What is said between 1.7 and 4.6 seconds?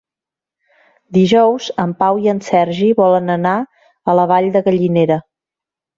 en Pau i en Sergi volen anar a la Vall